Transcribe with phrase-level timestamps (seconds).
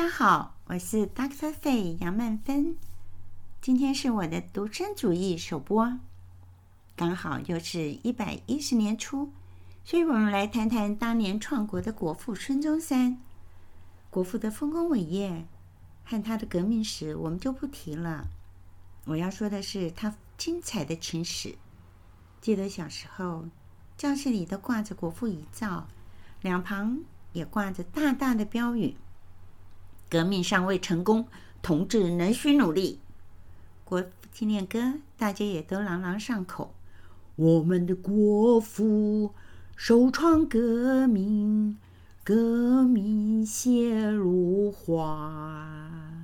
[0.00, 1.52] 大家好，我是 Dr.
[1.52, 2.74] fay 杨曼芬。
[3.60, 5.98] 今天是我的独身主义首播，
[6.96, 9.30] 刚好又是一百一十年初，
[9.84, 13.18] 所以我们来谈谈当年创国的国父孙中山。
[14.08, 15.46] 国父的丰功伟业
[16.02, 18.26] 和他的革命史，我们就不提了。
[19.04, 21.56] 我要说的是他精彩的情史。
[22.40, 23.44] 记得小时候，
[23.98, 25.86] 教室里都挂着国父遗照，
[26.40, 27.00] 两旁
[27.34, 28.96] 也挂着大大的标语。
[30.10, 31.28] 革命尚未成功，
[31.62, 32.98] 同志仍需努力。
[33.84, 36.74] 国父纪念歌，大家也都朗朗上口。
[37.36, 39.32] 我们的国父
[39.76, 41.78] 首创革命，
[42.24, 46.19] 革命先如花。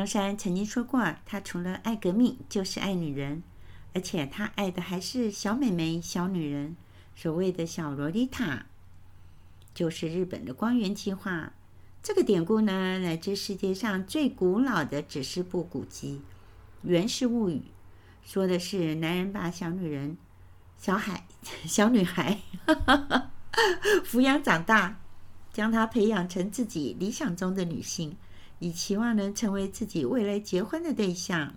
[0.00, 3.42] 孙中山曾经说过：“他除了爱革命，就是爱女人，
[3.92, 6.74] 而且他爱的还是小美眉、小女人。
[7.14, 8.64] 所谓的小萝莉塔，
[9.74, 11.52] 就是日本的光源计划。
[12.02, 16.22] 这个典故呢，来自世界上最古老的指示部古籍
[16.88, 17.56] 《源氏物语》，
[18.22, 20.16] 说的是男人把小女人、
[20.78, 21.26] 小孩、
[21.68, 23.30] 小女孩哈哈哈
[24.02, 24.98] 抚养长大，
[25.52, 28.16] 将她培养成自己理想中的女性。”
[28.60, 31.52] 以期望能成为自己未来结婚的对象。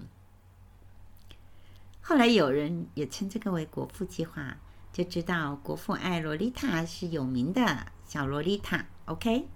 [2.02, 4.58] 后来有人也称这个为“国父计划”，
[4.92, 8.86] 就知道国父爱萝莉塔是有名的小萝莉塔。
[9.06, 9.48] OK，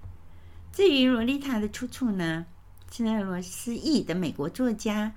[0.71, 2.45] 至于萝莉塔的出处呢，
[2.91, 5.13] 是俄罗斯裔的美国作家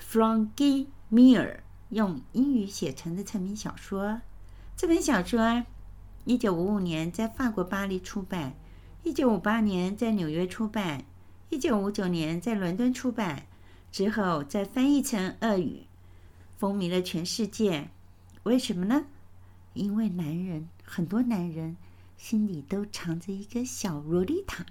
[0.00, 1.58] Frankie Meyer
[1.90, 4.20] 用英语写成的成名小说。
[4.76, 5.64] 这本小说
[6.24, 8.54] 一九五五年在法国巴黎出版，
[9.02, 11.04] 一九五八年在纽约出版。
[11.54, 13.46] 一九五九年在伦敦出版，
[13.92, 15.84] 之后再翻译成俄语，
[16.56, 17.88] 风靡了全世界。
[18.42, 19.06] 为什么呢？
[19.72, 21.76] 因为男人，很多男人
[22.16, 24.66] 心里都藏着一个小萝莉塔。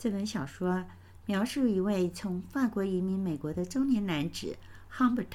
[0.00, 0.84] 这本小说
[1.26, 4.56] 描述一位从法国移民美国的中年男子
[4.92, 5.28] Humbert，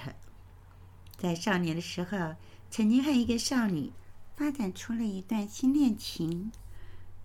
[1.15, 2.35] 在少年的时候
[2.69, 3.93] 曾经和一个少女
[4.35, 6.51] 发展出了一段新恋情，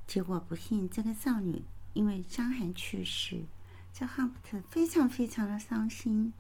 [0.07, 1.65] 结果不幸这个少女。
[1.95, 3.45] 因为伤寒去世，
[3.93, 6.33] 这哈伯特非常非常的伤心，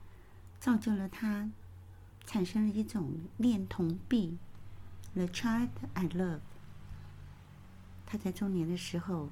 [0.58, 1.50] 造就了他
[2.24, 4.38] 产生了一种恋童癖
[5.14, 6.40] ，The Child I Love。
[8.06, 9.28] 他在中年的时候，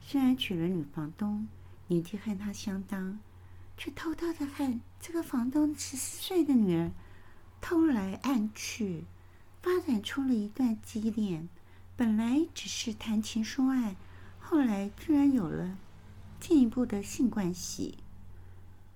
[0.00, 1.48] 虽然娶了女房东，
[1.88, 3.18] 年纪和他相当，
[3.76, 6.92] 却偷偷的和这个房东十四岁的女儿
[7.60, 9.04] 偷来暗去，
[9.60, 11.48] 发展出了一段激恋。
[11.96, 13.96] 本来只是谈情说爱。
[14.54, 15.76] 后来居然有了
[16.38, 17.98] 进一步的性关系。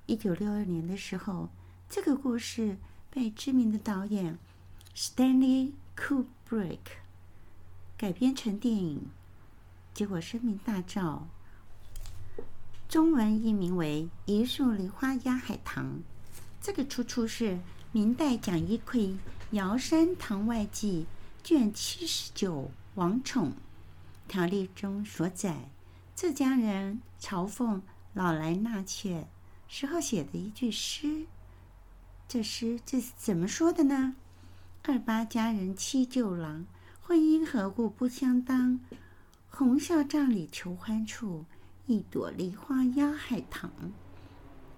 [0.06, 1.48] 一九六二年的时候，
[1.90, 2.76] 这个故事
[3.10, 4.38] 被知名的导演
[4.94, 6.78] Stanley Kubrick
[7.96, 9.08] 改编成电影，
[9.92, 11.22] 结果声名大噪。
[12.88, 15.86] 中文译名为《一树梨花压海棠》。
[16.60, 17.58] 这个出处是
[17.90, 19.08] 明代蒋一奎
[19.50, 21.08] 《瑶山堂外记》
[21.44, 23.54] 卷七十九王宠。
[24.28, 25.70] 条例中所载，
[26.14, 27.80] 浙江人嘲讽
[28.12, 29.26] 老来纳妾
[29.66, 31.26] 时候写的一句诗。
[32.28, 34.14] 这诗这是怎么说的呢？
[34.82, 36.66] 二八佳人欺舅郎，
[37.00, 38.78] 婚姻何故不相当？
[39.48, 41.46] 红袖帐里求欢处，
[41.86, 43.70] 一朵梨花压海棠。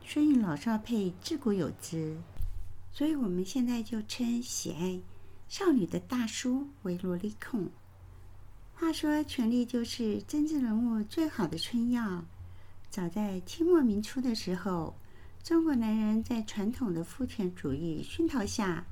[0.07, 2.17] 所以老少配自古有之，
[2.93, 5.01] 所以我们现在就称喜爱
[5.49, 7.69] 少女的大叔为萝莉控。
[8.81, 12.25] 话说，权力就是政治人物最好的春药。
[12.89, 14.97] 早在清末民初的时候，
[15.43, 18.87] 中国男人在传统的父权主义熏陶下，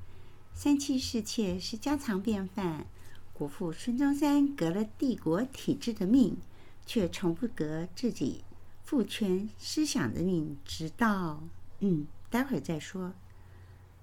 [0.53, 2.85] 三妻四妾是家常便饭。
[3.33, 6.37] 国父孙中山革了帝国体制的命，
[6.85, 8.43] 却从不革自己
[8.83, 10.55] 父权思想的命。
[10.63, 11.41] 直到……
[11.79, 13.15] 嗯，待会儿再说。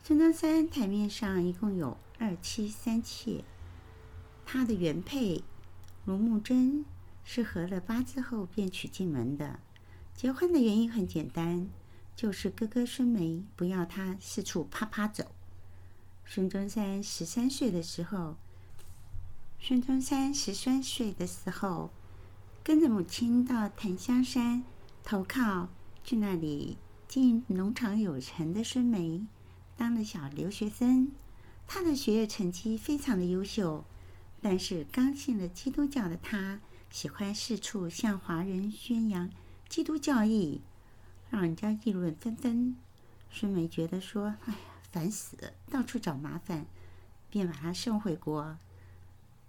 [0.02, 3.44] 孙中山台面上一共有二妻三妾，
[4.44, 5.44] 他的原配
[6.06, 6.84] 卢慕贞
[7.24, 9.58] 是合了八字后便娶进门的。
[10.14, 11.68] 结婚的原因很简单，
[12.14, 15.32] 就是哥哥孙眉不要他四处趴趴走。
[16.24, 18.36] 孙中山十三岁的时候，
[19.58, 21.90] 孙中山十三岁的时候，
[22.62, 24.62] 跟着母亲到檀香山
[25.02, 25.68] 投靠，
[26.04, 29.26] 去那里进农场有成的孙眉，
[29.76, 31.10] 当了小留学生。
[31.66, 33.84] 他的学业成绩非常的优秀，
[34.48, 39.28] 但是刚信了基督教的他，喜欢四处向华人宣扬
[39.68, 40.60] 基督教义，
[41.30, 42.76] 让人家议论纷纷。
[43.28, 44.58] 孙梅觉得说：“哎呀。”
[44.92, 46.64] 烦死了，到处找麻烦，
[47.28, 48.56] 便把他送回国。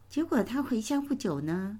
[0.09, 1.79] 结果他回乡不久呢，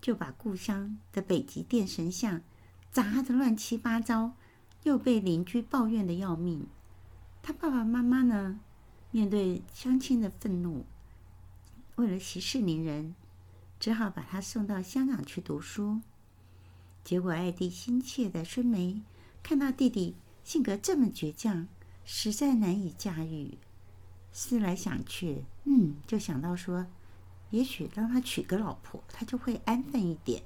[0.00, 2.42] 就把故乡的北极殿神像
[2.90, 4.32] 砸得乱七八糟，
[4.82, 6.66] 又被邻居抱怨的要命。
[7.42, 8.58] 他爸爸妈妈呢，
[9.12, 10.84] 面对乡亲的愤怒，
[11.98, 13.14] 为了息事宁人，
[13.80, 16.00] 只好把他送到香港去读书。
[17.02, 19.02] 结果爱弟心切的孙梅
[19.42, 20.14] 看到弟弟
[20.44, 21.68] 性格这么倔强。
[22.10, 23.58] 实在难以驾驭，
[24.32, 26.86] 思来想去，嗯，就想到说，
[27.50, 30.42] 也许让他娶个老婆，他就会安分一点。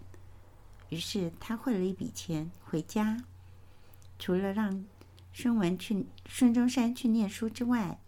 [0.88, 3.22] 于是他汇了一笔钱回家，
[4.18, 4.84] 除了让
[5.32, 8.00] 孙文去孙中山去念书之外，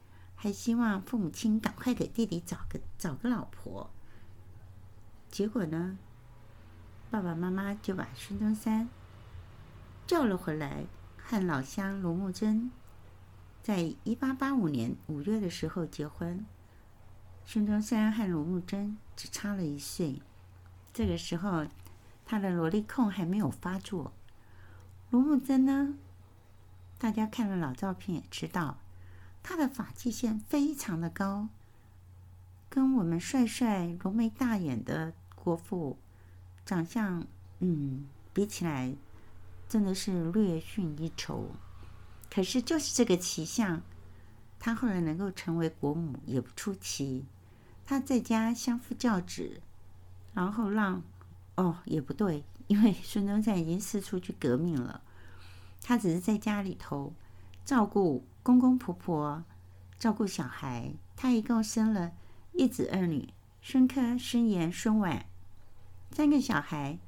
[0.44, 3.88] 还希望父母亲赶快给弟弟找个找个老婆。
[5.30, 5.96] 结果呢，
[7.10, 8.90] 爸爸妈妈就把孙中山
[10.06, 10.84] 叫了回来，
[11.16, 12.70] 和老乡罗慕贞。
[13.62, 16.44] 在一八八五年五月的时候结婚，
[17.46, 20.20] 孙中山和罗慕贞只差了一岁。
[20.92, 21.66] 这个时候，
[22.26, 24.12] 他的萝莉控还没有发作。
[25.08, 25.94] 罗慕贞呢，
[26.98, 28.76] 大家看了老照片也知道，
[29.46, 31.48] 他的发际线非常的高，
[32.70, 35.98] 跟我们帅帅、浓眉大眼的国父
[36.64, 37.26] 长相，
[37.58, 38.96] 嗯，比起来，
[39.68, 41.50] 真的是略逊一筹。
[42.30, 43.82] 可是，就是这个奇相，
[44.58, 47.26] 他后来能够成为国母也不出奇。
[47.84, 49.60] 他在家相夫教子，
[50.32, 51.02] 然后让……
[51.56, 55.02] 哦，也不对，因为孙中山已经四处去革命了，
[55.82, 57.12] 他只是在家里头
[57.64, 59.42] 照顾公公婆婆，
[59.98, 60.92] 照顾小孩。
[61.16, 62.12] 他一共生了
[62.52, 63.32] 一子二女：
[63.62, 65.24] 孙科、孙岩、孙婉，
[66.10, 66.98] 三个小孩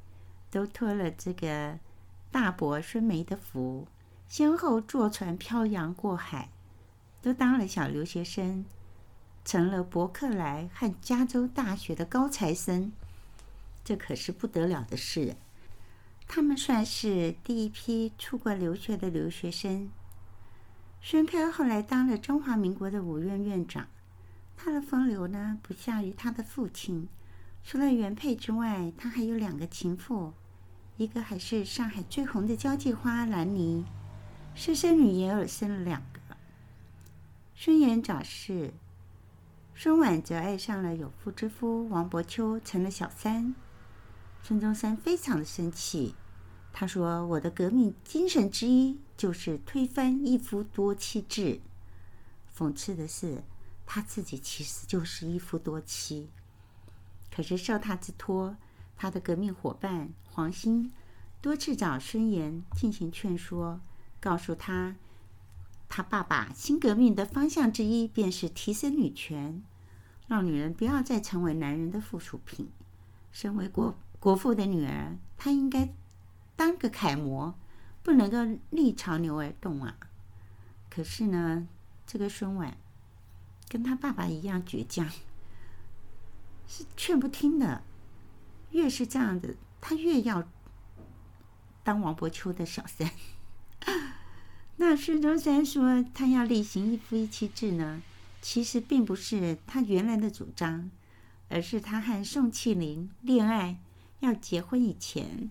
[0.50, 1.78] 都托了这个
[2.30, 3.86] 大伯孙梅的福。
[4.26, 6.48] 先后坐船漂洋过海，
[7.20, 8.64] 都当了小留学生，
[9.44, 12.90] 成了伯克莱和加州大学的高材生，
[13.84, 15.36] 这可是不得了的事。
[16.26, 19.90] 他们算是第一批出国留学的留学生。
[21.00, 23.86] 孙科后来当了中华民国的五院院长，
[24.56, 27.08] 他的风流呢，不下于他的父亲。
[27.62, 30.34] 除了原配之外，他还有两个情妇，
[30.96, 33.84] 一个还是上海最红的交际花兰妮。
[34.54, 36.36] 私生女也有生了两个，
[37.54, 38.72] 孙岩早逝，
[39.74, 43.54] 孙婉则爱上了有妇之夫王伯秋，成了小三。
[44.42, 46.14] 孙中山非常的生气，
[46.78, 51.58] 他说：“我的革命精神之一就是推翻一夫多妻制。”
[52.54, 53.42] 讽刺的是，
[53.86, 56.28] 他自己其实就是一夫多妻。
[57.34, 58.58] 可是受他之托，
[58.94, 60.92] 他的革命伙伴黄兴
[61.40, 63.80] 多次找孙岩进行劝说。
[64.20, 64.96] 告诉他，
[65.88, 69.62] 他爸爸新革命的方向之一便是提升女权，
[70.28, 72.68] 让女人不要再成为男人的附属品。
[73.32, 75.94] 身为国国父的女儿，她应该
[76.56, 77.54] 当个楷模，
[78.02, 79.96] 不能够逆潮流而动啊！
[80.88, 81.68] 可是呢，
[82.06, 82.76] 这个孙婉
[83.68, 85.06] 跟他爸爸一样倔强，
[86.66, 87.82] 是劝不听的。
[88.70, 90.48] 越是这样子，他越要
[91.84, 93.10] 当王伯秋的小三。
[94.76, 98.02] 那孙中山说他要厉行一夫一妻制呢，
[98.42, 100.90] 其实并不是他原来的主张，
[101.48, 103.80] 而是他和宋庆龄恋爱
[104.20, 105.50] 要结婚以前，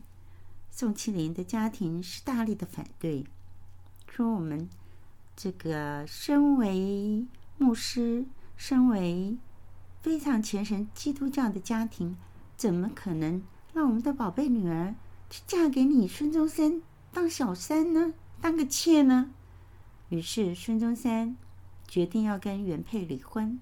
[0.77, 3.23] 宋庆龄的家庭是大力的反对，
[4.09, 4.69] 说我们
[5.33, 7.25] 这个身为
[7.57, 8.25] 牧师，
[8.57, 9.37] 身为
[10.01, 12.17] 非常虔诚基督教的家庭，
[12.57, 13.41] 怎么可能
[13.73, 14.93] 让我们的宝贝女儿
[15.29, 16.81] 去嫁给你孙中山
[17.13, 18.13] 当小三呢？
[18.41, 19.31] 当个妾呢？
[20.09, 21.37] 于是孙中山
[21.87, 23.57] 决定要跟原配离婚，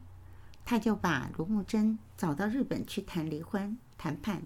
[0.66, 4.42] 他就把卢慕贞找到日本去谈离婚谈判。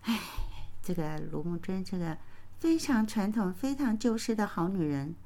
[0.00, 0.18] 哎，
[0.86, 2.16] 这个卢慕贞这个
[2.60, 5.16] 非常传统、非常旧式的好女人，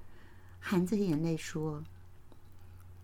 [0.58, 1.84] 含着眼泪说：“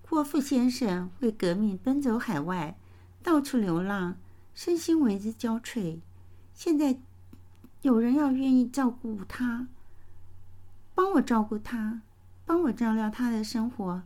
[0.08, 2.78] 郭富先生为革命奔走海外，
[3.22, 4.16] 到处流浪，
[4.54, 6.00] 身心为之交瘁。
[6.54, 6.96] 现在
[7.82, 9.68] 有人要愿意照顾他，
[10.94, 12.00] 帮我照顾他，
[12.46, 14.02] 帮我照料他的生活。”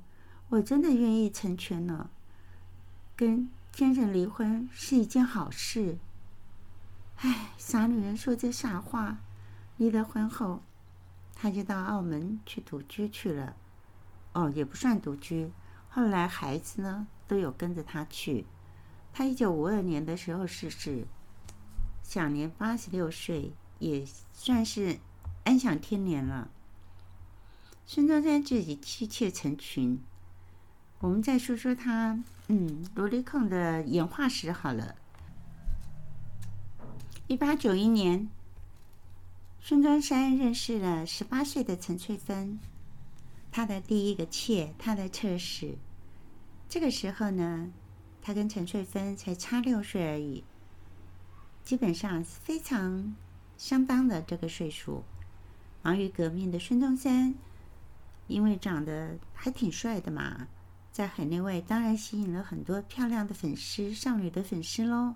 [0.50, 2.10] 我真的愿意成全了，
[3.14, 5.98] 跟先生离婚是一件好事。
[7.22, 9.18] 唉，傻女人说这傻话。
[9.76, 10.62] 离了婚后，
[11.34, 13.54] 她就到澳门去独居去了。
[14.32, 15.52] 哦，也不算独居。
[15.90, 18.46] 后来孩子呢都有跟着她去。
[19.12, 21.04] 他一九五二年的时候逝世，
[22.02, 24.98] 享年八十六岁，也算是
[25.44, 26.48] 安享天年了。
[27.86, 30.00] 孙中山自己妻妾成群。
[31.00, 34.94] 我们再说说他，嗯，萝莉控的演化史好了。
[37.30, 38.28] 一八九一年，
[39.60, 42.58] 孙中山认识了十八岁的陈翠芬，
[43.52, 45.78] 他的第一个妾，他的侧室。
[46.68, 47.70] 这个时候呢，
[48.20, 50.42] 他跟陈翠芬才差六岁而已，
[51.62, 53.14] 基本上是非常
[53.56, 55.04] 相当的这个岁数。
[55.82, 57.32] 忙于革命的孙中山，
[58.26, 60.48] 因为长得还挺帅的嘛。
[60.90, 65.14] 在海内外，当然吸引了很多漂亮的粉丝、少女的粉丝喽。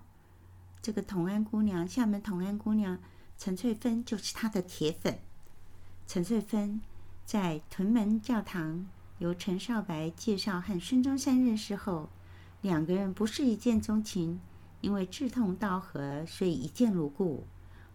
[0.85, 2.99] 这个同安姑娘，厦门同安姑娘
[3.39, 5.17] 陈翠芬就是她的铁粉。
[6.05, 6.79] 陈翠芬
[7.25, 8.85] 在屯门教堂
[9.17, 12.09] 由陈少白介绍和孙中山认识后，
[12.61, 14.39] 两个人不是一见钟情，
[14.79, 17.45] 因为志同道合，所以一见如故。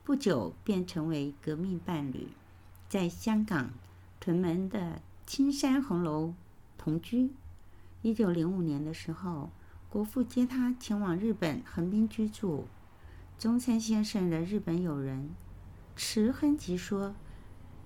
[0.03, 2.27] 不久便成为革命伴侣，
[2.89, 3.71] 在香港
[4.19, 6.35] 屯门的青山红楼
[6.77, 7.31] 同居。
[8.03, 9.49] 一九零五年的时候，
[9.89, 12.67] 国父接他前往日本横滨居住。
[13.41, 15.31] 中山先生的日本友人
[15.97, 17.15] 池亨吉说：“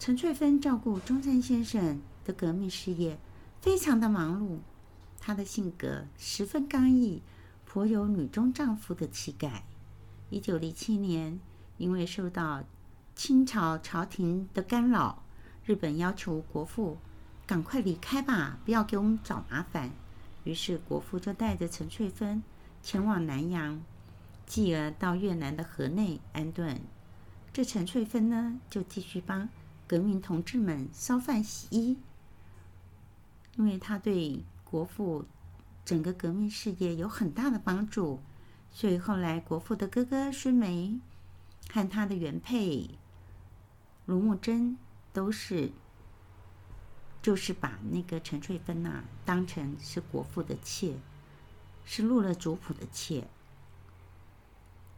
[0.00, 3.16] 陈翠芬照顾中山先生的革命事业，
[3.60, 4.58] 非常的忙碌。
[5.20, 7.22] 她的性格十分刚毅，
[7.64, 9.64] 颇有女中丈夫的气概。”
[10.28, 11.38] 一九零七年，
[11.78, 12.64] 因为受到
[13.14, 15.22] 清朝朝廷的干扰，
[15.64, 16.98] 日本要求国父
[17.46, 19.92] 赶快离开吧，不要给我们找麻烦。
[20.42, 22.42] 于是，国父就带着陈翠芬
[22.82, 23.80] 前往南洋，
[24.46, 26.80] 继而到越南的河内安顿。
[27.52, 29.48] 这陈翠芬呢，就继续帮
[29.86, 31.98] 革命同志们烧饭洗衣，
[33.56, 35.24] 因为他对国父
[35.84, 38.20] 整个革命事业有很大的帮助。
[38.70, 40.98] 所以后来，国父的哥哥孙眉
[41.70, 42.90] 和他的原配
[44.06, 44.76] 卢慕贞
[45.12, 45.72] 都是。
[47.22, 50.96] 就是把那个陈翠芬呐、当成是国父的妾，
[51.86, 53.26] 是入了族谱的妾。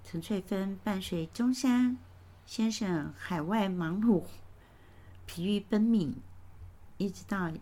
[0.08, 1.98] 陈翠芬伴随中山
[2.46, 4.22] 先生海外忙碌，
[5.26, 6.14] 疲于奔命，
[6.96, 7.52] 一直到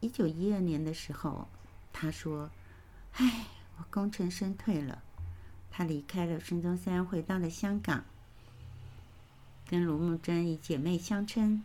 [0.00, 1.46] 一九一二年的时候，
[1.92, 2.50] 他说
[3.14, 3.46] ：“唉，
[3.78, 5.04] 我功成身退了。”
[5.70, 8.04] 他离开了孙中山，回到了香港，
[9.68, 11.62] 跟卢慕贞以姐妹相称。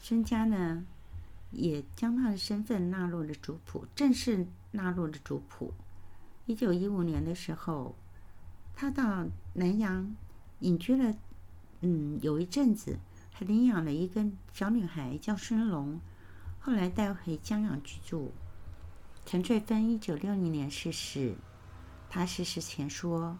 [0.00, 0.84] 孙家呢？
[1.52, 5.72] 也将他的身份纳入了族谱，正式纳入了族谱。
[6.46, 7.94] 一九一五年的时候，
[8.78, 10.14] 他到南洋
[10.60, 11.14] 隐居了，
[11.80, 12.98] 嗯，有一阵子，
[13.32, 15.98] 还领养了一个小女孩叫孙龙，
[16.60, 18.32] 后来带回江阳居住。
[19.24, 21.36] 陈翠芬一九六零年逝世，
[22.10, 23.38] 她逝世前说：“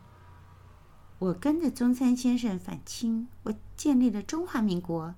[1.20, 5.14] 我跟着中山先生反清，我建立了中华民国。”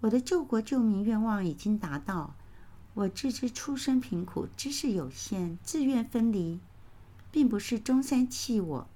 [0.00, 2.34] 我的救国救民愿望已经达到。
[2.92, 6.60] 我自知出身贫苦，知识有限，自愿分离，
[7.32, 8.86] 并不是中山弃我，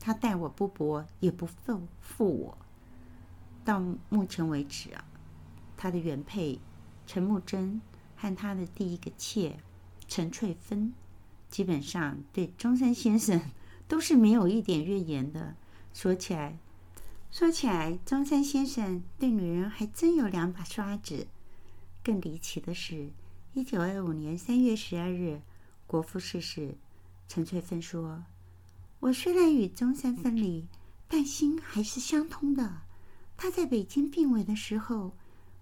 [0.00, 2.58] 他待我不薄，也不负负我。
[3.64, 5.04] 到目前为止啊，
[5.76, 6.58] 他的原配
[7.06, 7.80] 陈慕贞
[8.16, 9.58] 和他的第一个妾
[10.06, 10.92] 陈翠芬，
[11.50, 13.40] 基本上对中山先生
[13.86, 15.54] 都是没有一点怨言的。
[15.92, 16.58] 说起来。
[17.30, 21.26] 说起来，中山先生对女人还真有两把刷子。
[22.02, 23.10] 更离奇的是，
[23.52, 25.42] 一九二五年三月十二日，
[25.86, 26.74] 国父逝世，
[27.28, 28.24] 陈翠芬说
[29.00, 30.66] ：“我虽然与中山分离，
[31.06, 32.82] 但心还是相通的。
[33.36, 35.12] 他在北京病危的时候，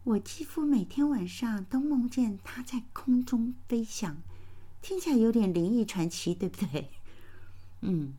[0.05, 4.17] 我几乎每天晚上都梦见他在空中飞翔，
[4.81, 6.91] 听起来有点灵异传奇，对不对？
[7.83, 8.15] 嗯。”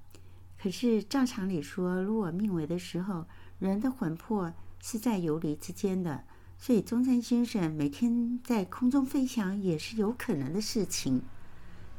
[0.60, 3.28] 可是照常理说，如果命危的时候，
[3.60, 6.24] 人的魂魄是在游离之间的，
[6.58, 11.22] 所以中山先生每天在空中飞翔也是有可能的事情。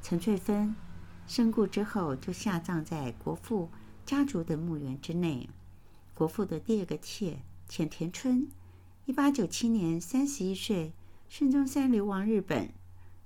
[0.03, 0.75] 陈翠芬
[1.28, 3.68] 身故之后，就下葬在国父
[4.06, 5.47] 家族的墓园之内。
[6.14, 8.49] 国父的第二个妾浅田春，
[9.04, 10.90] 一八九七年三十一岁，
[11.28, 12.70] 孙中山流亡日本，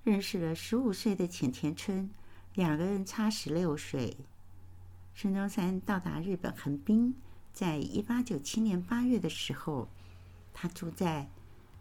[0.03, 2.11] 认识了十五岁的浅田春，
[2.55, 4.17] 两个人差十六岁。
[5.15, 7.15] 孙中山到达日本横滨，
[7.53, 9.87] 在一八九七年八月的时候，
[10.53, 11.31] 他住在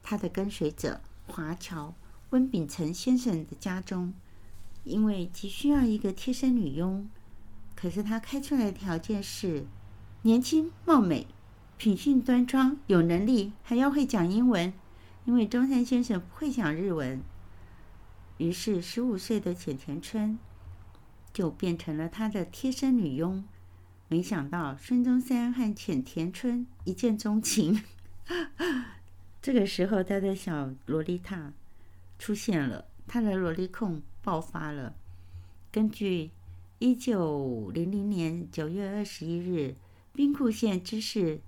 [0.03, 1.95] 他的跟随者华侨
[2.29, 4.13] 温秉成先生的家中。
[4.83, 7.07] 因为急需要一个贴身女佣，
[7.75, 9.65] 可是他开出来的条件是
[10.23, 11.27] 年轻貌美、
[11.77, 14.73] 品性端庄、有能力，还要会讲英文。
[15.25, 17.21] 因为中山先生不会讲日文，
[18.37, 20.39] 于是十五岁的浅田春
[21.31, 23.43] 就变成了他的贴身女佣。
[24.07, 27.83] 没想到孙中山和浅田春一见钟情，
[29.41, 31.53] 这个时候他的小萝莉塔
[32.17, 34.01] 出现了，他的萝莉控。
[34.23, 34.95] 爆发了。
[35.71, 36.31] 根据
[36.79, 39.75] 一九零零年九月二十一日
[40.13, 41.41] 兵库县知事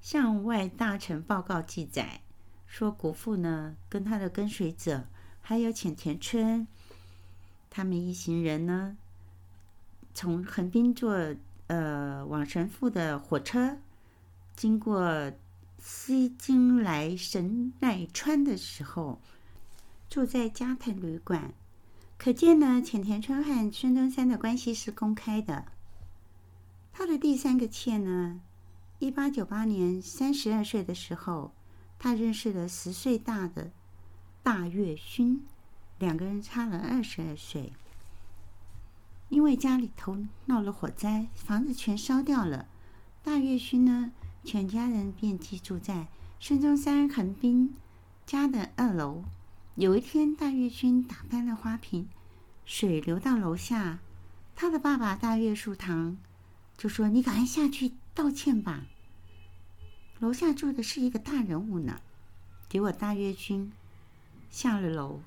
[0.00, 2.20] 向外大臣报告记载，
[2.66, 5.06] 说国父呢跟他的跟随者
[5.40, 6.66] 还有浅田春，
[7.70, 8.96] 他们一行人呢
[10.14, 11.34] 从横滨坐
[11.66, 13.78] 呃往神户的火车，
[14.54, 15.32] 经过
[15.78, 19.20] 西京来神奈川的时候，
[20.08, 21.52] 住在加藤旅馆。
[22.24, 25.66] 可见呢，浅田春和孙中山的关系是公开的。
[26.90, 28.40] 他的第三个妾呢，
[28.98, 31.52] 一八九八年三十二岁的时候，
[31.98, 33.70] 他认识了十岁大的
[34.42, 35.44] 大月勋，
[35.98, 37.74] 两个人差了二十二岁。
[39.28, 42.66] 因为家里头闹了火灾，房子全烧掉了，
[43.22, 46.06] 大月勋呢，全家人便寄住在
[46.40, 47.74] 孙中山横滨
[48.24, 49.24] 家的二楼。
[49.76, 52.06] 有一天，大月薰打翻了花瓶，
[52.64, 53.98] 水流到楼下。
[54.54, 56.16] 他的爸爸大月树堂
[56.78, 58.84] 就说：“你赶快下去道歉吧。”
[60.20, 62.00] 楼下住的是一个大人物呢。
[62.68, 63.70] 结果大月薰
[64.48, 65.18] 下了楼，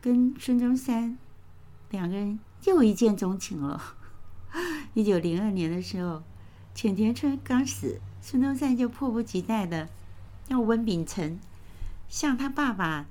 [0.00, 1.18] 跟孙中山
[1.90, 3.94] 两个人又一见钟情了。
[4.94, 6.22] 一九零二年的时候，
[6.74, 9.90] 浅田春刚死，孙中山就迫不及待的
[10.48, 11.38] 要温秉成
[12.08, 13.04] 向他爸爸。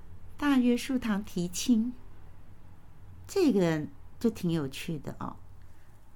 [0.43, 1.93] 大月树堂提亲，
[3.25, 3.87] 这个
[4.19, 5.37] 就挺有趣的哦。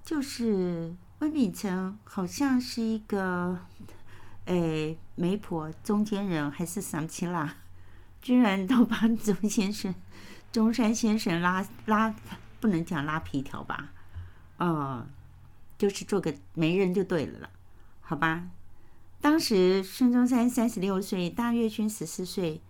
[0.04, 3.58] 就是温秉成好像是一个，
[4.44, 7.56] 诶，媒婆中间人还是什么啦，
[8.22, 9.96] 居然都帮中先生、
[10.52, 12.13] 中山先生拉拉，
[12.60, 13.94] 不能讲拉皮条吧？
[14.58, 15.08] 呃，
[15.78, 17.50] 就是做个媒人就对了了，
[18.02, 18.50] 好吧？
[19.22, 22.62] 当时孙中山三十六岁，大月薰十四岁。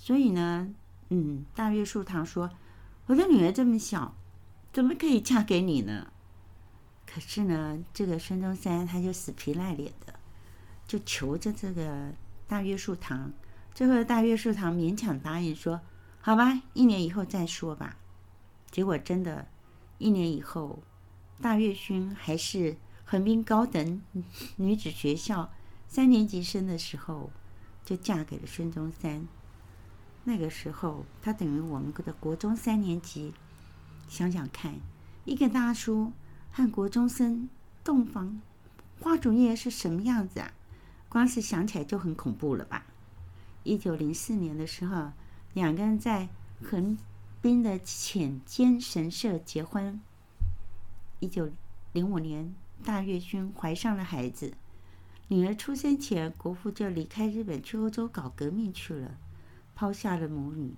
[0.00, 0.72] 所以呢，
[1.10, 2.48] 嗯，大月树堂说
[3.06, 4.14] ：“我的女儿这么小，
[4.72, 6.12] 怎么可以嫁给你呢？”
[7.04, 10.14] 可是呢，这个孙中山他就死皮赖脸的，
[10.86, 12.12] 就求着这个
[12.46, 13.32] 大月树堂。
[13.74, 15.80] 最后，大月树堂勉强答应说
[16.22, 17.96] ：“好吧，一年以后再说吧。”
[18.70, 19.48] 结果真的，
[19.98, 20.82] 一年以后，
[21.42, 24.00] 大月薰还是横滨高等
[24.56, 25.50] 女子学校
[25.88, 27.30] 三年级生的时候，
[27.84, 29.26] 就嫁给了孙中山。
[30.28, 33.32] 那个时候，他等于我们的国中三年级。
[34.10, 34.74] 想想看，
[35.24, 36.12] 一个大叔
[36.52, 37.48] 和国中生
[37.82, 38.38] 洞房
[39.00, 40.52] 花烛夜是什么样子啊？
[41.08, 42.84] 光是想起来就很恐怖了吧？
[43.62, 45.12] 一九零四年的时候，
[45.54, 46.28] 两个人在
[46.62, 46.98] 横
[47.40, 49.98] 滨的浅间神社结婚。
[51.20, 51.50] 一九
[51.94, 54.52] 零五年，大月薰怀上了孩子。
[55.28, 59.16] 女儿出生前，国父就离开日本去欧洲搞革命去了。
[59.78, 60.74] 抛下了母女，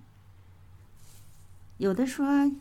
[1.77, 2.51] 有的说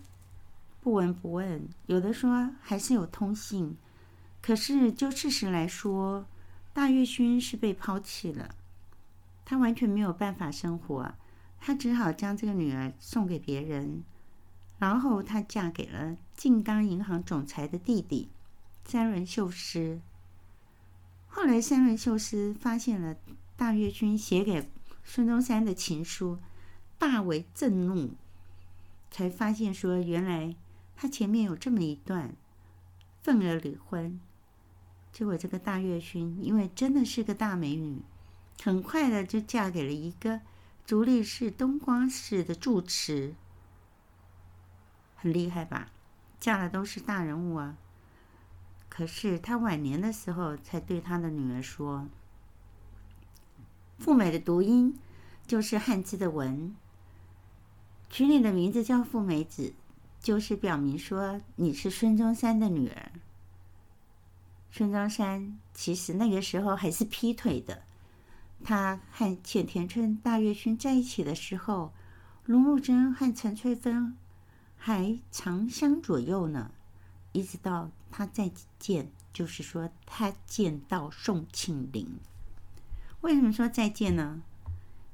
[0.81, 3.77] 不闻不问，有的说还是有通信。
[4.41, 6.25] 可是就事实来说，
[6.73, 8.55] 大月薰是被抛弃了，
[9.45, 11.13] 她完全没有办法生活，
[11.61, 14.03] 她只好将这个女儿送给别人，
[14.79, 18.31] 然后她嫁给了静冈银行总裁的弟弟
[18.87, 20.01] 三轮秀司。
[21.29, 23.15] 后来三轮秀司发现了
[23.59, 24.71] 大月薰写给。
[25.13, 26.39] 孙中山的情书，
[26.97, 28.15] 大为震怒，
[29.11, 30.55] 才发现说原来
[30.95, 32.37] 他前面有这么一段，
[33.21, 34.21] 愤而离婚。
[35.11, 38.03] 结果这个大月薰因为真的是个大美女，
[38.63, 40.43] 很快的就嫁给了一个
[40.87, 43.35] 足利市东光市的住持，
[45.17, 45.91] 很厉害吧？
[46.39, 47.77] 嫁的都是大人物啊。
[48.89, 52.07] 可是他晚年的时候才对他的女儿说。
[54.01, 54.99] 富美的读音
[55.47, 56.75] 就是汉字的文。
[58.09, 59.75] 取你的名字叫富美子，
[60.21, 63.13] 就是表明说你是孙中山的女儿。
[64.71, 67.83] 孙中山其实那个时候还是劈腿的。
[68.65, 71.93] 他和浅田春大月薰在一起的时候，
[72.47, 74.17] 卢慕真和陈翠芬
[74.79, 76.71] 还长相左右呢。
[77.33, 82.19] 一直到他再见，就是说他见到宋庆龄。
[83.23, 84.43] 为什么说再见呢？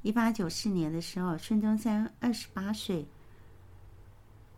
[0.02, 3.04] 一八九四年的时候，孙中山二十八岁，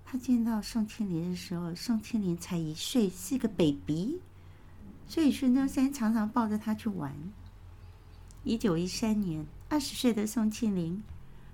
[0.04, 4.20] 他见到宋庆龄的时候，宋庆龄才一岁，是个 baby。
[5.06, 7.14] 所以孙中山常常抱着他去玩。
[8.44, 11.02] 一九一三年，二十岁的宋庆龄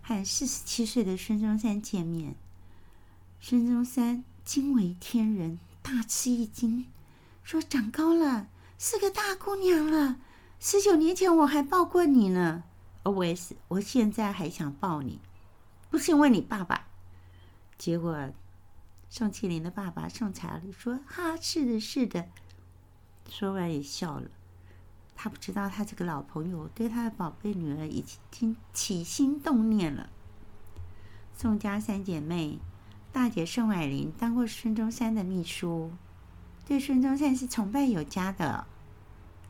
[0.02, 2.34] 和四十七岁的孙中山见面，
[3.40, 6.86] 孙中山惊为天人，大吃一惊，
[7.44, 10.18] 说：“长高了，是个大姑娘了。
[10.66, 12.64] 十九年前我还抱过你呢。
[13.02, 15.20] ”OS，我现在还想抱你，
[15.90, 16.86] 不是因为你爸爸。
[17.76, 18.30] 结果，
[19.10, 22.28] 宋庆龄的爸爸宋查理说：“哈，是的，是的。”
[23.28, 24.30] 说完也笑了，
[25.14, 30.08] 他不知道他这个老朋友对他的宝贝女儿已经起心动念了。
[31.36, 32.58] 宋家三姐妹，
[33.12, 35.92] 大姐宋霭龄当过孙中山的秘书，
[36.64, 38.66] 对孙中山是崇拜有加的。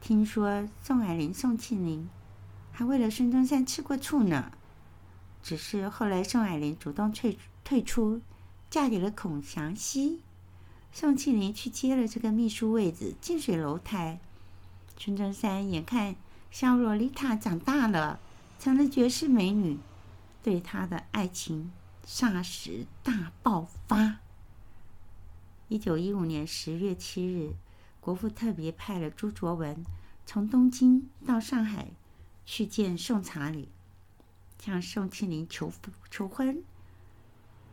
[0.04, 2.06] 听说宋霭龄、宋庆龄
[2.72, 4.52] 还为了孙中山吃过醋呢。
[5.42, 8.20] 只是后来宋霭龄主动退退出，
[8.68, 10.20] 嫁给了孔祥熙。
[10.92, 14.20] 宋庆龄去接了这个秘书位子，近水楼台。
[14.98, 16.16] 孙中山眼看
[16.50, 18.20] 小洛丽塔长大了，
[18.60, 19.78] 成了绝世美女，
[20.42, 21.72] 对她的爱情
[22.06, 24.16] 霎时大爆发。
[25.68, 27.54] 一九一五年十月七日，
[28.04, 29.82] 国父特别派了朱卓文
[30.26, 31.88] 从东京到上海
[32.44, 33.70] 去见宋查理，
[34.58, 35.72] 向宋庆龄求
[36.10, 36.62] 求婚。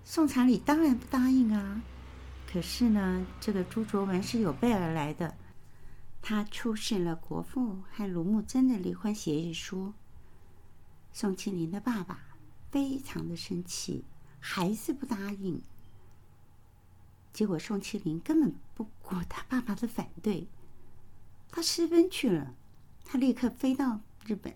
[0.05, 1.81] 宋查理当然不答应啊。
[2.49, 5.35] 可是呢，这个朱卓文是有备而来的，
[6.21, 9.91] 他出示了国父和卢慕贞的离婚协议书。
[11.11, 12.21] 宋庆龄的爸爸
[12.69, 14.05] 非常的生气，
[14.39, 15.61] 还是不答应。
[17.33, 20.47] 结果宋庆龄根本不顾他爸爸的反对，
[21.49, 22.53] 他私奔去了。
[23.03, 24.55] 他立刻飞到日本，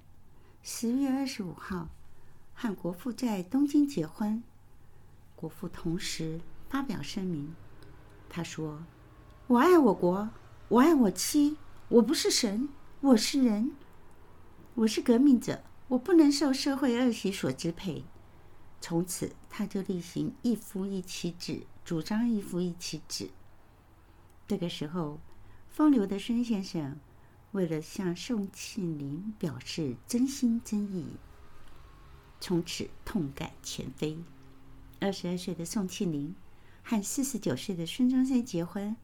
[0.62, 1.90] 十月二十五号
[2.54, 4.42] 和国父在东京结婚。
[5.36, 7.54] 国父同时发表声明。
[8.30, 8.84] 他说
[9.48, 10.30] ：“我爱我国，
[10.70, 11.58] 我爱我妻，
[11.90, 12.70] 我不是神，
[13.02, 13.72] 我是人，
[14.76, 18.04] 我是革命者，我不能受社会恶习所支配。”
[18.80, 23.30] 从此，他就厉行一夫一妻制，主张一夫一妻制。
[24.46, 25.20] 这个时候，
[25.70, 27.00] 风流的孙先生
[27.54, 31.06] 为了向宋庆龄表示真心真意，
[32.42, 34.18] 从此痛改前非。
[35.00, 36.36] 二十二岁的宋庆龄。
[36.88, 38.96] 和四十九岁的孙中山结婚，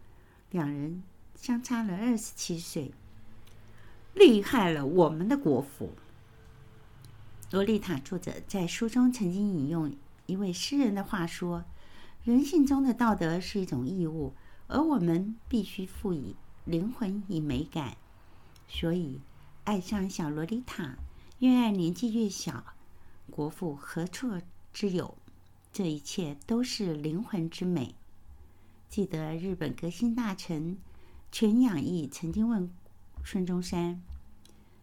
[0.51, 1.01] 两人
[1.33, 2.91] 相差了二十七岁，
[4.13, 5.95] 厉害了我们的国父。
[7.49, 9.95] 萝莉塔作者在书中曾经引用
[10.27, 11.65] 一位诗人的话说
[12.23, 14.33] ：“人性中的道德是一种义务，
[14.67, 17.97] 而我们必须赋予灵魂以美感。
[18.67, 19.19] 所以，
[19.63, 20.97] 爱上小萝莉塔，
[21.39, 22.63] 越爱年纪越小，
[23.31, 24.39] 国父何错
[24.71, 25.17] 之有？”
[25.73, 27.95] 这一切都是灵魂之美。
[28.87, 30.77] 记得日本革新大臣
[31.31, 32.69] 犬养毅曾经问
[33.23, 33.99] 孙中山：“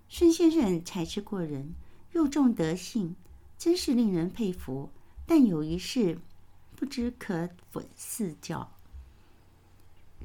[0.09, 1.74] 孙先生才智过人，
[2.12, 3.14] 又重德性，
[3.57, 4.90] 真是令人佩服。
[5.27, 6.18] 但有一事，
[6.78, 8.70] 不知可否赐教？”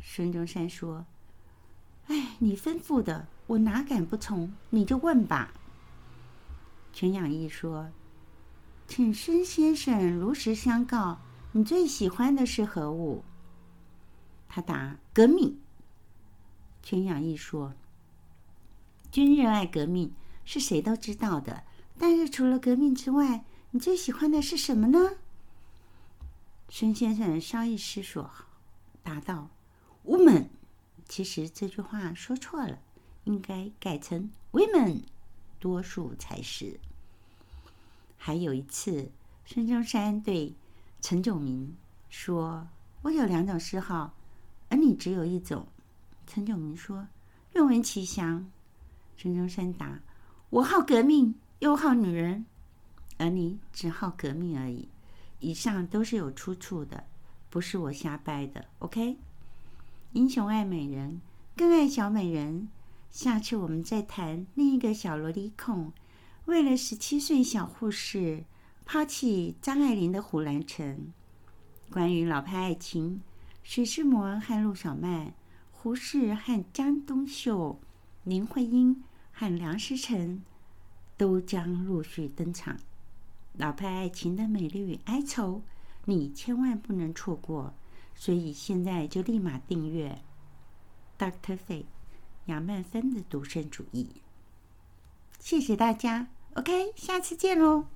[0.01, 1.05] 孙中山说
[2.07, 4.53] ：“哎，你吩咐的，我哪敢不从？
[4.69, 5.51] 你就问吧。”
[6.93, 7.89] 全养义说。
[8.85, 11.19] 请孙先生如实相告，
[11.53, 13.23] 你最喜欢的是何物？
[14.47, 15.57] 他答：革命。
[16.83, 17.73] 全养毅说
[19.09, 20.13] ：“君热爱革命
[20.43, 21.63] 是谁都知道的，
[21.97, 24.99] 但是除了革命之外，你最喜欢的是什么呢？”
[26.75, 28.27] 孙先生稍一思索，
[29.03, 29.47] 答道
[30.05, 30.47] ：“woman。”
[31.07, 32.79] 其实这句话说错了，
[33.25, 35.03] 应该改成 “women”，
[35.59, 36.79] 多数才是。
[38.17, 39.11] 还有一次，
[39.45, 40.55] 孙中山对
[40.99, 41.75] 陈炯明
[42.09, 42.67] 说
[43.03, 44.15] ：“我有两种嗜好，
[44.69, 45.67] 而你只有一种。”
[46.25, 47.07] 陈炯明说
[47.53, 48.49] ：“愿闻其详。”
[49.15, 50.01] 孙中山答
[50.49, 52.47] ：“我好革命，又好女人，
[53.19, 54.87] 而你只好革命而已。”
[55.43, 57.03] 以上都是有出处的，
[57.49, 58.65] 不是我瞎掰的。
[58.79, 59.17] OK，
[60.13, 61.19] 英雄爱美人，
[61.57, 62.69] 更爱小美人。
[63.11, 65.91] 下次我们再谈另一个小萝莉控。
[66.45, 68.45] 为了十七岁小护士
[68.85, 71.11] 抛弃张爱玲的《胡兰成》，
[71.93, 73.21] 关于老派爱情，
[73.63, 75.33] 徐志摩和陆小曼，
[75.71, 77.81] 胡适和江冬秀，
[78.23, 79.03] 林徽因
[79.33, 80.41] 和梁思成，
[81.17, 82.77] 都将陆续登场。
[83.57, 85.61] 老派爱情的美丽与哀愁，
[86.05, 87.73] 你千万不能错过。
[88.15, 90.21] 所以现在就立马订阅
[91.17, 91.57] Dr.
[91.57, 91.85] Faye
[92.45, 94.21] 杨曼芬的独身主义。
[95.39, 97.92] 谢谢大家，OK，下次见喽。